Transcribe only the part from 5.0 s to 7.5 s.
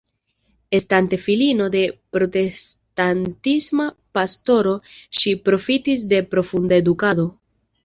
ŝi profitis de profunda edukado.